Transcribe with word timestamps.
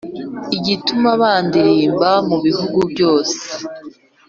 Igituma 0.57 1.09
bandirimba 1.21 2.09
mu 2.29 2.37
bihugu 2.45 2.79
byose 2.91 3.37